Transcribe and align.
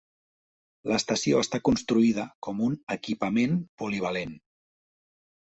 L'estació 0.91 1.41
està 1.45 1.59
construïda 1.69 2.25
com 2.47 2.65
un 2.69 2.79
"equipament 2.97 3.55
polivalent". 3.83 4.37